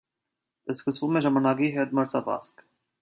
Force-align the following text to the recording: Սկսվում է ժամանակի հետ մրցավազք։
Սկսվում 0.73 1.19
է 1.19 1.23
ժամանակի 1.27 1.69
հետ 1.77 1.93
մրցավազք։ 2.01 2.65